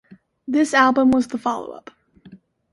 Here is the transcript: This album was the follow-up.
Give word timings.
This 0.47 0.73
album 0.73 1.11
was 1.11 1.27
the 1.27 1.37
follow-up. 1.37 1.91